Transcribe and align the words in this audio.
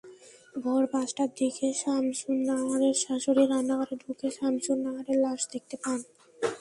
ভোর 0.55 0.83
পাঁচটার 0.93 1.29
দিকে 1.39 1.67
সামসুন্নাহারের 1.83 2.95
শাশুড়ি 3.03 3.43
রান্নাঘরে 3.51 3.95
ঢুকে 4.03 4.27
সামসুন্নাহারের 4.39 5.17
লাশ 5.23 5.41
দেখতে 5.53 5.75
পান। 5.83 5.99